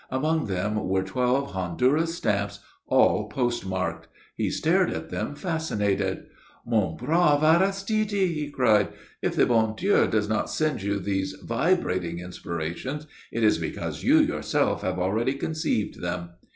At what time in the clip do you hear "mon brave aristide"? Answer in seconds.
6.65-8.09